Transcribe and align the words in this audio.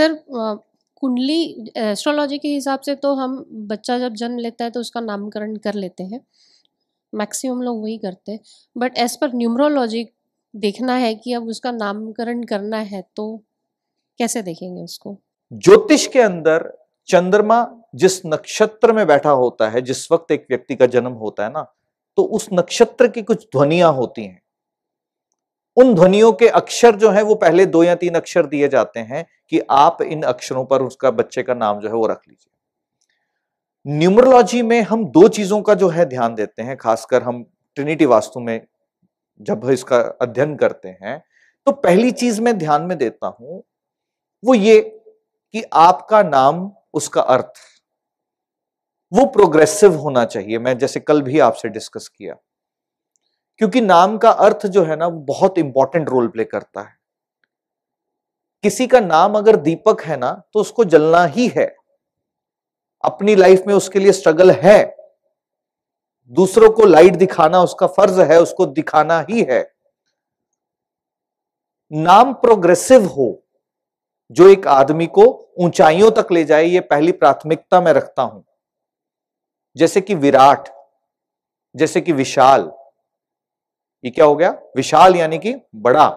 Sir 0.00 0.14
कुंडली 1.02 1.70
astrology 1.76 2.36
के 2.38 2.48
हिसाब 2.48 2.80
से 2.80 2.94
तो 2.94 3.12
हम 3.14 3.34
बच्चा 3.68 3.98
जब 3.98 4.14
जन्म 4.14 4.38
लेता 4.38 4.64
है 4.64 4.70
तो 4.70 4.80
उसका 4.80 5.00
नामकरण 5.00 5.56
कर 5.56 5.74
लेते 5.74 6.02
हैं। 6.02 6.20
मैक्सिमम 7.12 7.62
लोग 7.62 7.82
वही 7.82 7.96
करते 7.98 8.32
हैं। 8.32 8.40
बट 8.76 8.98
एज 8.98 9.16
पर 9.20 9.34
न्यूमरोलॉजी 9.34 10.04
देखना 10.54 10.94
है 10.94 11.14
कि 11.14 11.32
अब 11.32 11.48
उसका 11.48 11.70
नामकरण 11.72 12.42
करना 12.44 12.78
है 12.78 13.02
तो 13.16 13.26
कैसे 14.20 14.42
देखेंगे 14.42 14.82
उसको? 14.82 15.16
ज्योतिष 15.52 16.06
के 16.06 16.20
अंदर 16.20 16.70
चंद्रमा 17.08 17.66
जिस 17.94 18.20
नक्षत्र 18.26 18.92
में 18.92 19.06
बैठा 19.06 19.30
होता 19.32 19.68
है, 19.68 19.80
जिस 19.82 20.10
वक्त 20.12 20.30
एक 20.30 20.46
व्यक्ति 20.50 20.76
का 20.76 20.86
जन्म 20.86 21.12
होता 21.18 21.44
है 21.44 21.52
ना 21.52 21.62
तो 22.18 22.22
उस 22.24 22.48
नक्षत्र 22.52 23.08
की 23.08 23.22
कुछ 23.22 23.44
ध्वनियाँ 23.46 23.92
होती 23.92 24.24
हैं। 24.24 24.40
उन 25.76 25.94
ध्वनियों 25.94 26.32
के 26.32 26.48
अक्षर 26.50 26.96
जो 26.96 27.10
है 27.10 27.22
वो 27.22 27.34
पहले 27.36 27.66
दो 27.66 27.82
या 27.84 27.94
तीन 27.94 28.14
अक्षर 28.14 28.46
दिए 28.46 28.68
जाते 28.68 29.00
हैं 29.00 29.24
कि 29.48 29.60
आप 29.70 30.02
इन 30.02 30.22
अक्षरों 30.24 30.64
पर 30.64 30.82
उसका 30.82 31.10
बच्चे 31.12 31.42
का 31.42 31.54
नाम 31.54 31.80
जो 31.80 31.88
है 31.88 31.94
वो 31.94 32.06
रख 32.06 32.20
लीजिए। 32.28 32.48
न्यूमरोलॉजी 33.86 34.62
में 34.62 34.80
हम 34.82 35.04
दो 35.06 35.26
चीज़ों 35.28 35.60
का 35.62 35.74
जो 35.74 35.88
है 35.88 36.04
ध्यान 36.06 36.34
देते 36.34 36.62
हैं, 36.62 36.76
खासकर 36.76 37.22
हम 37.22 37.42
ट्रिनिटी 37.76 38.06
वास्तु 38.06 38.40
में 38.40 38.60
जब 39.40 39.68
इसका 39.70 39.98
अध्ययन 40.22 40.54
करते 40.56 40.88
हैं 41.02 41.22
तो 41.66 41.72
पहली 41.74 42.10
चीज़ 42.12 42.40
मैं 42.42 42.56
ध्यान 42.58 42.82
में 42.82 42.96
देता 42.98 43.26
हूँ, 43.30 43.62
वो 44.42 44.54
ये 44.54 44.80
कि 44.80 45.62
आपका 45.74 46.22
नाम, 46.22 46.70
उसका 46.94 47.20
अर्थ, 47.22 47.52
वो 49.12 49.24
प्रोग्रेसिव 49.28 49.94
होना 49.96 50.24
चाहिए। 50.24 50.58
मैं 50.58 50.76
जैसे 50.78 51.00
कल 51.00 51.22
भी 51.22 51.38
आपसे 51.40 51.68
डिस्कस 51.68 52.08
किया। 52.08 52.34
क्योंकि 53.60 53.80
नाम 53.80 54.18
का 54.18 54.30
अर्थ 54.30 54.66
जो 54.66 54.84
है 54.84 54.96
ना, 54.96 55.06
वो 55.06 55.20
बहुत 55.20 55.58
इंपॉर्टेंट 55.58 56.08
रोल 56.08 56.28
प्ले 56.28 56.44
करता 56.44 56.80
है। 56.80 56.98
किसी 58.62 58.86
का 58.86 59.00
नाम 59.00 59.38
अगर 59.38 59.56
दीपक 59.56 60.00
है 60.00 60.16
ना 60.16 60.30
तो 60.52 60.60
उसको 60.60 60.84
जलना 60.84 61.24
ही 61.24 61.48
है। 61.48 61.76
अपनी 63.04 63.34
लाइफ 63.34 63.62
में 63.66 63.74
उसके 63.74 63.98
लिए 63.98 64.12
स्ट्रगल 64.12 64.50
है। 64.50 64.96
दूसरों 66.24 66.70
को 66.70 66.84
लाइट 66.84 67.16
दिखाना, 67.16 67.60
उसका 67.60 67.86
फ़र्ज़ 67.86 68.20
है, 68.20 68.40
उसको 68.40 68.66
दिखाना 68.66 69.26
ही 69.30 69.42
है। 69.42 69.74
नाम 71.92 72.32
प्रोग्रेसिव 72.32 73.06
हो, 73.06 73.42
जो 74.30 74.48
एक 74.48 74.66
आदमी 74.66 75.06
को 75.06 75.52
ऊंचाइयों 75.58 76.10
तक 76.10 76.32
ले 76.32 76.44
जाए, 76.44 76.64
ये 76.64 76.80
पहली 76.80 77.12
प्राथमिकता 77.12 77.80
मैं 77.80 77.92
रखता 77.92 78.22
हूँ। 78.22 78.44
जैसे 79.76 80.00
कि 80.00 80.14
विराट, 80.14 80.68
जैसे 81.76 82.00
कि 82.00 82.12
विशाल 82.12 82.72
ये 84.04 84.10
क्या 84.10 84.24
हो 84.24 84.36
गया? 84.36 84.50
विशाल 84.76 85.16
यानी 85.16 85.38
कि 85.38 85.54
बड़ा 85.76 86.08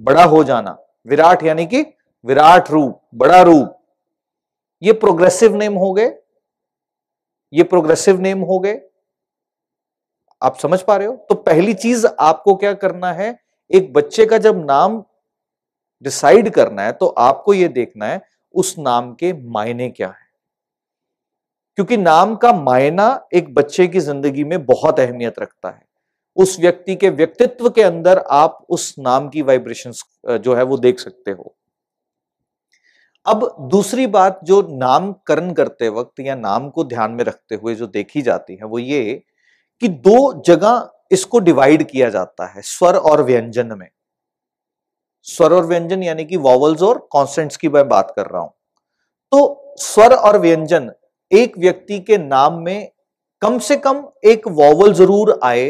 बड़ा 0.00 0.24
हो 0.24 0.42
जाना। 0.44 0.76
विराट 1.06 1.42
यानी 1.42 1.66
कि 1.66 1.80
विराट 2.24 2.70
रूप, 2.70 3.00
बड़ा 3.14 3.42
रूप। 3.42 3.74
ये 4.82 4.92
प्रोग्रेसिव 4.92 5.56
नेम 5.56 5.74
हो 5.74 5.92
गए। 5.92 6.08
ये 7.52 7.62
प्रोग्रेसिव 7.62 8.20
नेम 8.20 8.40
हो 8.40 8.58
गए। 8.58 8.80
आप 10.42 10.58
समझ 10.58 10.80
पा 10.82 10.96
रहे 10.96 11.06
हो? 11.06 11.14
तो 11.28 11.34
पहली 11.34 11.74
चीज़ 11.74 12.06
आपको 12.20 12.54
क्या 12.54 12.72
करना 12.74 13.12
है? 13.12 13.38
एक 13.70 13.92
बच्चे 13.92 14.26
का 14.26 14.38
जब 14.38 14.64
नाम 14.64 15.02
डिसाइड 16.02 16.50
करना 16.50 16.82
है 16.82 16.92
तो 16.92 17.06
आपको 17.06 17.54
यह 17.54 17.68
देखना 17.68 18.06
है, 18.06 18.20
उस 18.54 18.74
नाम 18.78 19.12
के 19.14 19.32
मायने 19.32 19.88
क्या 19.90 20.08
है। 20.08 20.26
क्योंकि 21.78 21.96
नाम 21.96 22.36
का 22.36 22.52
मायना 22.52 23.28
एक 23.34 23.54
बच्चे 23.54 23.86
की 23.88 24.00
ज़िंदगी 24.00 24.44
में 24.44 24.64
बहुत 24.66 25.00
अहमियत 25.00 25.38
रखता 25.38 25.70
है। 25.70 25.87
उस 26.38 26.58
व्यक्ति 26.60 26.94
के 26.96 27.08
व्यक्तित्व 27.10 27.68
के 27.70 27.82
अंदर 27.82 28.18
आप 28.32 28.66
उस 28.70 28.94
नाम 29.00 29.28
की 29.28 29.42
वाइब्रेशन 29.42 29.92
जो 30.38 30.54
है 30.54 30.62
वो 30.64 30.76
देख 30.78 31.00
सकते 31.00 31.30
हो। 31.30 31.54
अब 33.26 33.48
दूसरी 33.70 34.06
बात 34.08 34.40
जो 34.44 34.60
नामकरण 34.72 35.52
करते 35.52 35.88
वक्त 35.90 36.20
या 36.20 36.34
नाम 36.36 36.68
को 36.70 36.84
ध्यान 36.86 37.10
में 37.12 37.24
रखते 37.24 37.54
हुए 37.54 37.74
जो 37.74 37.86
देखी 37.88 38.22
जाती 38.22 38.54
है 38.54 38.66
वो 38.66 38.78
ये 38.80 39.22
कि 39.82 39.88
दो 39.88 40.42
जगह 40.44 40.88
इसको 41.12 41.38
डिवाइड 41.40 41.82
किया 41.90 42.08
जाता 42.10 42.46
है, 42.46 42.62
स्वर 42.62 42.96
और 42.96 43.22
व्यंजन 43.24 43.76
में। 43.78 43.88
स्वर 45.26 45.52
और 45.52 45.66
व्यंजन 45.66 46.02
यानी 46.02 46.24
कि 46.24 46.36
वॉवल्स 46.38 46.82
और 46.82 46.98
कॉन्स्टेंट्स 47.12 47.56
की 47.56 47.68
मैं 47.68 47.88
बात 47.88 48.12
कर 48.16 48.26
रहा 48.26 48.42
हूँ। 48.42 48.52
तो 49.32 49.74
स्वर 49.78 50.14
और 50.14 50.38
व्यंजन 50.38 50.90
एक 51.30 51.58
व्यक्ति 51.58 51.98
के 52.00 52.18
नाम 52.18 52.62
में 52.62 52.90
कम 53.42 53.58
से 53.60 53.76
कम 53.78 54.02
एक 54.24 54.48
वॉवल 54.50 54.92
ज़रूर 54.94 55.38
आए 55.44 55.66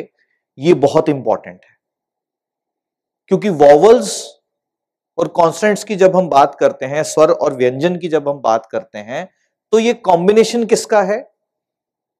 ये 0.58 0.74
बहुत 0.74 1.08
इंपॉर्टेंट 1.08 1.60
है। 1.64 1.76
क्योंकि 3.26 3.48
वॉवल्स 3.48 4.34
और 5.18 5.28
कॉन्स्टेंट्स 5.28 5.84
की 5.84 5.96
जब 5.96 6.16
हम 6.16 6.28
बात 6.28 6.54
करते 6.54 6.86
हैं, 6.86 7.02
स्वर 7.02 7.30
और 7.30 7.54
व्यंजन 7.54 7.96
की 7.96 8.08
जब 8.08 8.28
हम 8.28 8.40
बात 8.40 8.66
करते 8.66 8.98
हैं 8.98 9.28
तो 9.72 9.78
ये 9.78 9.92
कॉम्बिनेशन 9.94 10.64
किसका 10.64 11.02
है? 11.02 11.20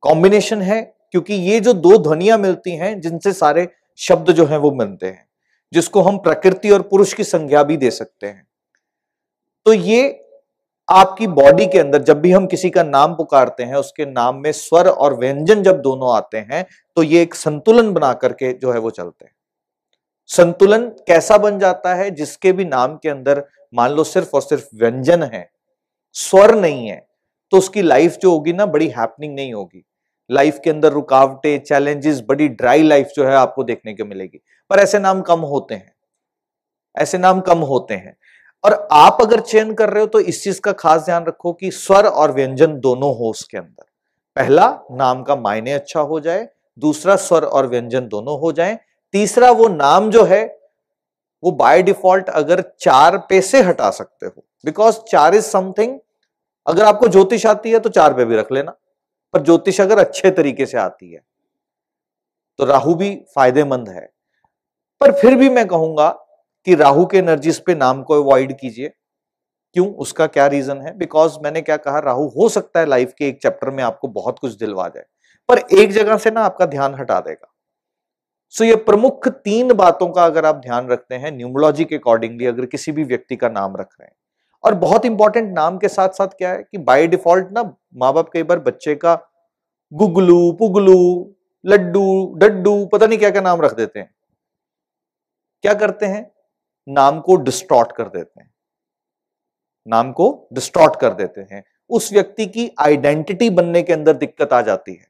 कॉम्बिनेशन 0.03 0.63
है 0.63 0.81
क्योंकि 1.13 1.35
ये 1.35 1.61
जो 1.61 1.73
दो 1.73 1.97
ध्वनियाँ 1.99 2.39
मिलती 2.39 2.71
हैं, 2.71 3.01
जिनसे 3.01 3.33
सारे 3.33 3.69
शब्द 3.99 4.31
जो 4.31 4.47
हैं 4.47 4.57
वो 4.57 4.71
बनते 4.71 5.07
हैं, 5.07 5.29
जिसको 5.73 6.01
हम 6.01 6.19
प्रकृति 6.19 6.71
और 6.71 6.83
पुरुष 6.83 7.13
की 7.13 7.25
संज्ञा 7.25 7.63
भी 7.63 7.77
दे 7.77 7.91
सकते 7.91 8.27
हैं। 8.27 8.47
तो 9.67 9.73
ये 9.73 10.28
आपकी 10.89 11.27
बॉडी 11.29 11.67
के 11.67 11.79
अंदर 11.79 12.03
जब 12.03 12.21
भी 12.21 12.31
हम 12.33 12.47
किसी 12.47 12.69
का 12.71 12.83
नाम 12.83 13.15
पुकारते 13.15 13.63
हैं, 13.63 13.75
उसके 13.75 14.05
नाम 14.07 14.37
में 14.37 14.51
स्वर 14.53 14.89
और 14.89 15.15
व्यंजन 15.15 15.63
जब 15.63 15.81
दोनों 15.83 16.15
आते 16.17 16.39
हैं 16.53 16.65
तो 16.97 17.03
ये 17.03 17.23
एक 17.23 17.35
संतुलन 17.35 17.93
बना 17.93 18.13
करके 18.15 18.53
जो 18.53 18.73
है 18.73 18.79
वो 18.79 18.91
चलते 18.91 19.25
हैं। 19.25 19.33
संतुलन 20.31 20.87
कैसा 21.09 21.39
बन 21.39 21.59
जाता 21.59 21.95
है? 21.95 22.11
जिसके 22.11 22.53
भी 22.53 22.65
नाम 22.65 22.97
के 22.97 23.09
अंदर 23.09 23.45
मान 23.73 23.93
लो 23.93 24.05
सिर्फ़ 24.05 24.31
और 24.35 24.43
सिर्फ़ 24.43 24.69
व्यंजन 24.75 25.23
है, 25.25 25.49
स्वर 26.15 26.55
नहीं 26.57 26.89
है 26.89 27.07
तो 27.53 27.59
उसकी 27.59 27.83
लाइफ 27.83 28.17
जो 28.19 28.31
होगी 28.31 28.53
ना, 28.53 28.67
बड़ी 28.67 28.89
हैपनिंग 28.89 29.35
नहीं 29.35 29.53
होगी। 29.55 29.85
लाइफ 30.31 30.59
के 30.65 30.71
अंदर 30.71 30.93
रुकावटें 30.93 31.59
चैलेंजेस 31.61 32.23
बड़ी 32.29 32.49
ड्राई 32.51 32.83
लाइफ 32.83 33.13
जो 33.17 33.27
है 33.27 33.35
आपको 33.37 33.65
देखने 33.65 33.95
को 33.95 34.05
मिलेगी। 34.05 34.41
पर 34.71 34.79
ऐसे 34.79 34.99
नाम 34.99 35.21
कम 35.23 35.41
होते 35.43 35.75
हैं, 35.75 35.93
ऐसे 36.97 37.19
नाम 37.19 37.41
कम 37.43 37.59
होते 37.65 37.95
हैं। 37.95 38.17
और 38.65 38.89
आप 38.93 39.19
अगर 39.21 39.41
चयन 39.41 39.73
कर 39.75 39.91
रहे 39.91 40.01
हो 40.01 40.07
तो 40.07 40.21
इस 40.21 40.43
चीज़ 40.45 40.61
का 40.61 40.73
खास 40.73 41.05
ध्यान 41.05 41.25
रखो 41.25 41.53
कि 41.53 41.71
स्वर 41.71 42.07
और 42.07 42.33
व्यंजन 42.33 42.79
दोनों 42.81 43.17
हो 43.17 43.31
उसके 43.31 43.59
अंदर। 43.59 43.85
पहला, 44.37 44.69
नाम 44.91 45.23
का 45.23 45.37
मायने 45.37 45.73
अच्छा 45.73 46.01
हो 46.01 46.21
जाए। 46.21 46.49
दूसरा, 46.79 47.17
स्वर 47.17 47.45
और 47.45 47.67
व्यंजन 47.67 48.09
दोनों 48.09 48.39
हो 48.41 48.53
जाए। 48.53 48.79
तीसरा, 49.15 49.51
वो 49.51 49.69
नाम 49.69 50.11
जो 50.11 50.25
है, 50.25 50.45
वो 51.43 51.51
बाय 51.53 51.83
डिफ़ॉल्ट 51.83 52.29
अगर 52.29 52.63
चार 52.81 53.17
पे 53.19 53.41
से 53.41 53.63
हटा 53.63 53.91
सकते 53.91 54.27
हो। 54.27 54.45
बिकॉज़ 54.65 54.99
चार 55.11 55.35
इज़ 55.35 55.45
समथिंग 55.45 55.99
अगर 56.67 56.85
आपको 56.85 57.09
ज्योतिष 57.09 57.47
आती 57.47 57.71
है 57.71 57.79
तो 57.79 57.89
चार 57.89 58.15
पे 58.15 58.25
भी 58.25 58.37
रख 58.37 58.53
लेना। 58.53 58.73
पर 59.35 59.43
ज्योतिष 59.43 59.81
अगर 59.81 59.99
अच्छे 59.99 60.31
तरीके 60.31 60.67
से 60.67 60.79
आती 60.79 61.13
है 61.13 61.21
तो 62.59 62.65
राहु 62.65 62.95
भी 62.95 63.15
फ़ायदेमंद 63.35 63.89
है। 63.89 64.09
पर 65.01 65.13
फिर 65.13 65.35
भी 65.35 65.49
मैं 65.49 65.67
कहूँगा 65.69 66.09
कि 66.65 66.75
राहु 66.75 67.07
के 67.07 67.19
एनर्जीज 67.19 67.59
पे 67.59 67.75
नाम 67.75 68.03
को 68.03 68.23
अवॉइड 68.23 68.59
कीजिए। 68.59 68.93
क्यों? 69.73 69.95
उसका 69.95 70.27
क्या 70.27 70.47
रीजन 70.47 70.81
है? 70.81 70.99
बिकॉज़ 70.99 71.39
मैंने 71.43 71.61
क्या 71.61 71.77
कहा? 71.77 71.99
राहु 71.99 72.29
हो 72.29 72.49
सकता 72.49 72.81
है 72.81 72.87
लाइफ 72.87 73.13
के 73.19 73.29
एक 73.29 73.43
चैप्टर 73.43 73.71
में 73.71 73.85
आपको 73.85 74.09
बहुत 74.09 74.39
कुछ 74.39 74.53
दिलवा 74.53 74.89
जाए। 74.89 75.05
पर 75.49 75.59
एक 75.59 75.93
जगह 75.93 76.17
से 76.17 76.31
ना 76.31 76.41
आपका 76.41 76.67
ध्यान 76.67 76.95
हटा 76.95 77.21
देगा। 77.21 77.55
सो 78.49 78.65
ये 78.65 78.77
प्रमुख 78.77 79.29
तीन 79.29 79.73
बातों 79.73 80.09
का 80.09 80.25
अगर 80.25 80.47
आप 80.47 80.57
ध्यान 80.57 80.89
रखते 80.89 81.15
हैं 81.15 81.33
न्यूमोलॉजी 81.33 81.85
के 81.85 81.97
अकॉर्डिंगली 81.97 82.47
अगर 82.47 82.67
किसी 82.67 82.93
भी 82.93 83.05
व्यक्ति 83.05 83.37
का 83.37 83.49
नाम 83.49 83.77
रख 83.77 83.89
रहे 84.01 84.07
हैं। 84.07 84.15
और 84.65 84.75
बहुत 84.75 85.05
इंपॉर्टेंट 85.05 85.55
नाम 85.55 85.79
के 85.79 85.89
साथ 85.89 86.09
साथ 86.09 86.29
क्या 86.29 86.51
है 86.51 86.63
कि 86.63 86.79
बाय 86.79 87.07
डिफ़ॉल्ट 87.07 87.49
ना 87.53 87.63
माँ 87.95 88.13
बाप 88.13 88.31
कई 88.33 88.43
बार 88.43 88.59
बच्चे 88.59 88.95
का 88.95 89.21
गुगलू, 89.93 90.53
पुगलू, 90.53 91.35
लड्डू, 91.67 92.35
डड्डू, 92.37 92.87
पता 92.87 93.07
नहीं 93.07 93.19
क्या 93.19 93.31
क्या 93.31 93.43
नाम 93.43 93.61
रख 93.61 93.75
देते 93.75 93.99
हैं। 94.01 94.15
क्या 95.63 95.75
करते 95.75 96.07
हैं? 96.07 96.31
नाम 96.89 97.21
को 97.21 97.37
डिस्टॉर्ट 97.37 97.93
कर 97.93 98.09
देते 98.09 98.41
हैं। 98.41 98.51
नाम 99.87 100.13
को 100.13 100.49
डिस्टॉर्ट 100.53 100.97
कर 100.97 101.13
देते 101.15 101.41
हैं। 101.55 101.63
उस 101.91 102.13
व्यक्ति 102.13 102.47
की 102.47 102.71
आइडेंटिटी 102.81 103.51
बनने 103.51 103.83
के 103.83 103.93
अंदर 103.93 104.17
दिक्कत 104.17 104.53
आ 104.53 104.61
जाती 104.61 104.93
है। 104.93 105.07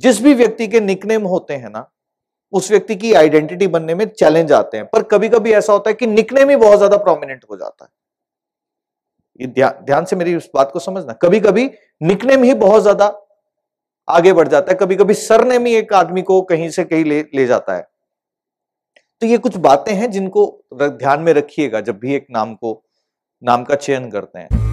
जिस 0.00 0.20
भी 0.22 0.34
व्यक्ति 0.34 0.66
के 0.66 0.80
निकनेम 0.80 1.22
होते 1.22 1.54
हैं 1.54 1.70
ना, 1.70 1.90
उस 2.52 2.70
व्यक्ति 2.70 2.96
की 2.96 3.12
आइडेंटिटी 3.12 3.66
बनने 3.66 3.94
में 3.94 4.06
चैलेंज 4.08 4.52
आते 4.52 4.76
हैं। 4.76 4.86
पर 4.86 5.02
कभी 5.02 5.28
कभी 5.28 5.52
ऐसा 5.52 5.72
होता 5.72 5.90
है 5.90 5.94
कि 5.94 6.06
निकनेम 6.06 6.50
ही 6.50 6.56
बहुत 6.56 6.76
ज़्यादा 6.76 6.96
प्रोमिनेंट 6.96 7.44
हो 7.50 7.56
जाता 7.56 7.84
है। 7.84 7.90
ये 9.40 9.46
ध्यान 9.46 9.84
ध्यान 9.84 10.04
से 10.04 10.16
मेरी 10.16 10.34
उस 10.34 10.48
बात 10.54 10.70
को 10.72 10.78
समझना। 10.78 11.12
कभी 11.12 11.40
कभी 11.40 11.70
निकनेम 12.02 12.42
ही 12.42 12.54
बहुत 12.54 12.82
ज़्यादा 12.82 13.06
आगे 14.08 14.32
बढ़ 14.32 14.48
जाता 14.48 14.72
है। 14.72 14.78
कभी 14.78 14.96
कभी 14.96 15.14
सरनेम 15.14 15.66
ही 15.66 15.74
एक 15.74 15.92
आदमी 15.92 16.22
को 16.22 16.40
कहीं 16.42 16.70
से 16.70 16.84
कहीं 16.84 17.04
ले 17.04 17.20
ले 17.34 17.46
जाता 17.46 17.76
है। 17.76 17.86
तो 19.22 19.26
ये 19.26 19.38
कुछ 19.38 19.56
बातें 19.56 19.92
हैं 19.94 20.10
जिनको 20.10 20.42
ध्यान 20.74 21.20
में 21.20 21.32
रखिएगा 21.32 21.80
जब 21.80 21.98
भी 21.98 22.14
एक 22.14 22.26
नाम 22.30 22.54
को, 22.54 22.82
नाम 23.42 23.64
का 23.64 23.74
चयन 23.74 24.10
करते 24.10 24.38
हैं। 24.38 24.65